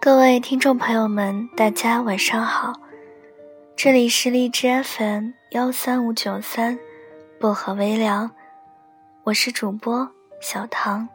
[0.00, 2.72] 各位听众朋友们，大家晚上好，
[3.74, 6.78] 这里是荔枝 FM 幺三五九三
[7.40, 8.30] 薄荷微凉，
[9.24, 10.08] 我是主播
[10.40, 11.08] 小唐。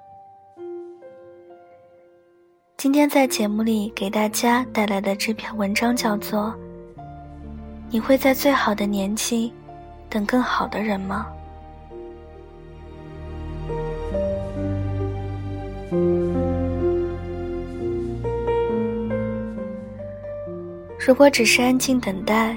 [2.75, 6.53] 今天在节目里给大家带来的这篇文章叫做
[7.89, 9.53] 《你会在最好的年纪
[10.09, 11.25] 等更好的人吗》。
[21.05, 22.55] 如果只是安静等待，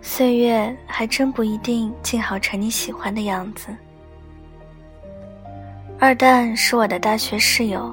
[0.00, 3.74] 岁月还真不一定静好成你喜欢的样子。
[5.98, 7.92] 二蛋是我的大学室友，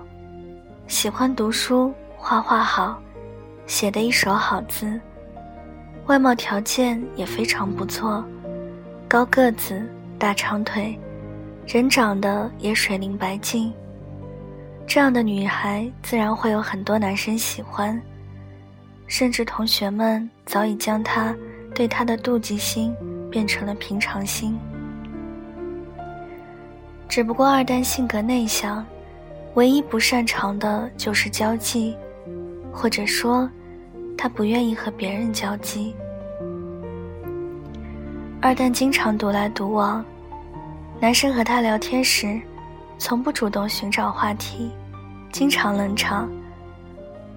[0.85, 3.01] 喜欢读书，画画好，
[3.65, 5.01] 写的一手好字，
[6.05, 8.23] 外貌条件也非常不错，
[9.07, 9.83] 高个子，
[10.19, 10.95] 大长腿，
[11.65, 13.73] 人长得也水灵白净。
[14.85, 17.99] 这样的女孩自然会有很多男生喜欢。
[19.07, 21.35] 甚至同学们早已将他
[21.73, 22.95] 对他的妒忌心
[23.29, 24.57] 变成了平常心。
[27.07, 28.85] 只不过二蛋性格内向，
[29.53, 31.95] 唯一不擅长的就是交际，
[32.73, 33.49] 或者说，
[34.17, 35.95] 他不愿意和别人交际。
[38.41, 40.03] 二蛋经常独来独往，
[40.99, 42.41] 男生和他聊天时，
[42.97, 44.71] 从不主动寻找话题，
[45.31, 46.29] 经常冷场。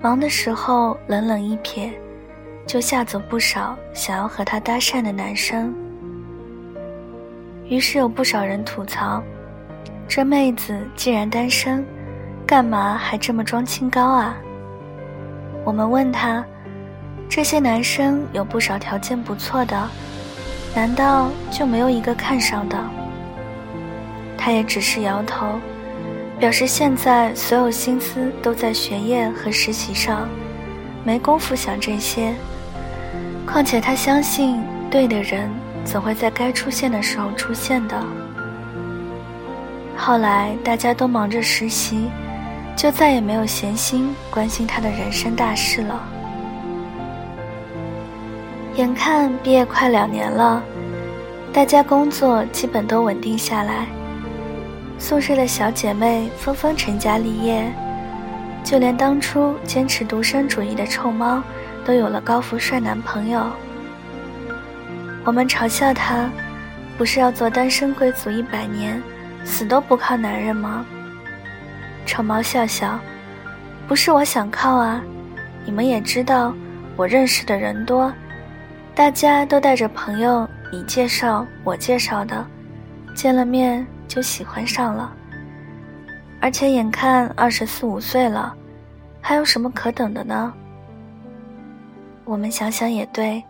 [0.00, 1.90] 忙的时候冷冷一瞥，
[2.64, 5.74] 就吓走不少想要和他搭讪的男生。
[7.66, 9.20] 于是有不少人吐槽：
[10.06, 11.84] 这妹子既然单身，
[12.46, 14.36] 干嘛还这么装清高啊？
[15.64, 16.44] 我们问他：
[17.28, 19.88] 这些男生有不少条件不错的，
[20.76, 22.78] 难道就没有一个看上的？
[24.36, 25.58] 他也只是摇头。
[26.38, 30.28] 表示现在所有心思都在学业和实习上，
[31.04, 32.32] 没工夫想这些。
[33.44, 35.50] 况且他相信，对的人
[35.84, 38.00] 总会在该出现的时候出现的。
[39.96, 42.08] 后来大家都忙着实习，
[42.76, 46.00] 就再也没有闲心关心他的人生大事了。
[48.76, 50.62] 眼看毕业快两年了，
[51.52, 53.86] 大家工作基本都稳定下来。
[54.98, 57.72] 宿舍的小姐妹纷纷成家立业，
[58.64, 61.42] 就连当初坚持独身主义的臭猫，
[61.84, 63.46] 都有了高富帅男朋友。
[65.24, 66.28] 我们嘲笑他，
[66.96, 69.00] 不是要做单身贵族一百年，
[69.44, 70.84] 死都不靠男人吗？
[72.04, 72.98] 臭猫笑笑，
[73.86, 75.00] 不是我想靠啊，
[75.64, 76.52] 你们也知道，
[76.96, 78.12] 我认识的人多，
[78.94, 82.44] 大家都带着朋友，你介绍我介绍的，
[83.14, 83.86] 见了面。
[84.08, 85.14] 就喜欢上了，
[86.40, 88.56] 而且眼看二十四五岁了，
[89.20, 90.52] 还有什么可等的呢？
[92.24, 93.42] 我们想想也对，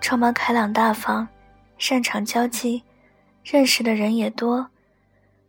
[0.00, 1.28] 臭猫开朗大方，
[1.76, 2.82] 擅长交际，
[3.44, 4.68] 认识的人也多，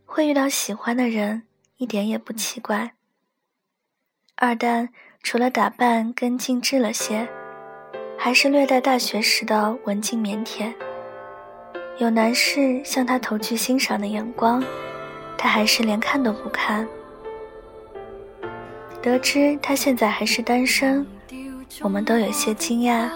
[0.04, 1.42] 会遇到喜欢的人
[1.78, 2.92] 一点也不奇怪。
[4.36, 4.90] 二蛋
[5.22, 7.28] 除了打扮更精致了些，
[8.18, 10.72] 还是略带大学时的文静腼腆。
[12.00, 14.64] 有男士向他投去欣赏的眼光，
[15.36, 16.88] 他还是连看都不看。
[19.02, 21.06] 得知他现在还是单身，
[21.82, 23.10] 我们都有些惊讶，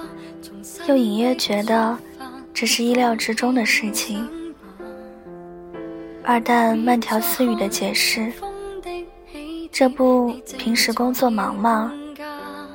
[0.87, 1.97] 又隐约觉得
[2.53, 4.29] 这是意料之中的事情。
[6.23, 8.31] 二蛋慢条斯语的解释
[9.73, 11.91] ：“这不，平时工作忙吗？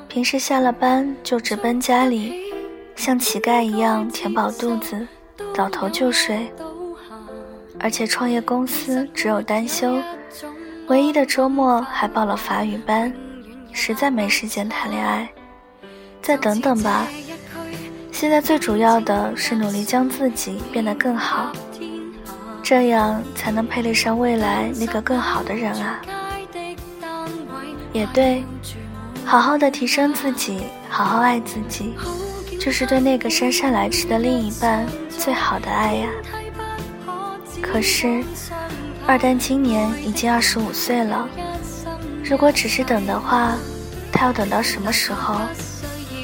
[0.07, 2.51] 平时下了班就直奔家里，
[2.95, 5.07] 像乞丐一样填饱肚子。”
[5.53, 6.51] 倒头就睡，
[7.79, 9.97] 而且创业公司只有单休，
[10.87, 13.13] 唯一的周末还报了法语班，
[13.71, 15.29] 实在没时间谈恋爱。
[16.21, 17.07] 再等等吧，
[18.11, 21.51] 现在最主要的是努力将自己变得更好，
[22.61, 26.01] 这样才能配得上未来那个更好的人啊。
[27.91, 28.43] 也对，
[29.25, 31.95] 好好的提升自己，好好爱自己。
[32.59, 34.85] 就是对那个姗姗来迟的另一半
[35.19, 36.09] 最好的爱呀。
[37.61, 38.23] 可是，
[39.05, 41.27] 二蛋今年已经二十五岁了，
[42.23, 43.55] 如果只是等的话，
[44.13, 45.35] 他要等到什么时候，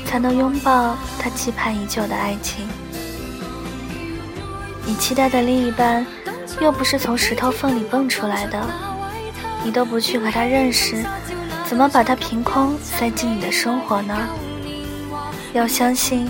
[0.06, 2.66] 才能拥抱他期盼已久的爱情？
[4.86, 6.08] 你期待的另一半，
[6.62, 8.66] 又不是从石头缝里蹦出来的，
[9.62, 11.04] 你都不去和他认识，
[11.66, 14.16] 怎么把他凭空塞进你的生活呢？
[15.54, 16.30] 要相信，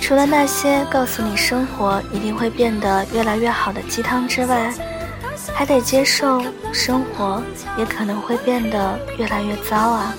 [0.00, 4.72] 除了那些告诉你生活一定会变得越来越好的鸡汤之外，
[5.52, 6.42] 还得接受
[6.72, 7.42] 生活
[7.76, 10.14] 也可能会变得越来越糟啊！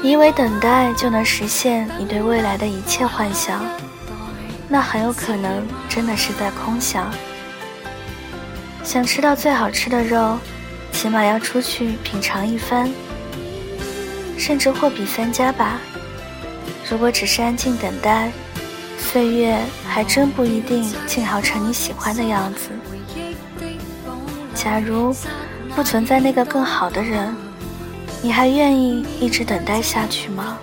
[0.00, 3.64] 你以为等待就能实现你对未来的一切幻想，
[4.68, 7.10] 那很有可能真的是在空想。
[8.82, 10.38] 想吃到最好吃的肉，
[10.92, 12.90] 起码要出去品尝一番，
[14.38, 15.78] 甚至货比三家吧。
[16.92, 18.30] 如果只是安静等待，
[18.98, 19.58] 岁月
[19.88, 22.68] 还真不一定静好成你喜欢的样子。
[24.54, 25.16] 假如
[25.74, 27.34] 不存在那个更好的人，
[28.20, 30.58] 你还愿意一直等待下去吗？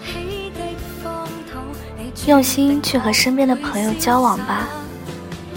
[2.27, 4.67] 用心去和身边的朋友交往吧，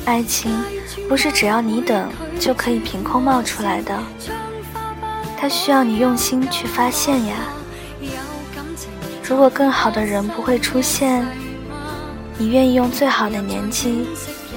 [0.07, 0.51] 爱情
[1.07, 2.09] 不是只要你等。
[2.41, 3.97] 就可以凭空冒出来的，
[5.37, 7.37] 它需要你用心去发现呀。
[9.25, 11.25] 如果更好的人不会出现，
[12.37, 14.07] 你愿意用最好的年纪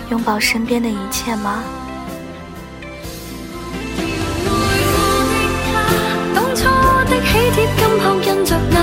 [0.09, 1.63] 拥抱身边的一切吗？
[6.33, 6.65] 当初
[7.09, 8.74] 的喜帖，金箔印着。